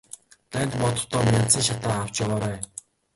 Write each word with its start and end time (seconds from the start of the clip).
Дайнд 0.51 0.73
мордохдоо 0.81 1.21
мяндсан 1.29 1.63
шатаа 1.67 1.95
авч 2.03 2.15
яваарай. 2.25 2.57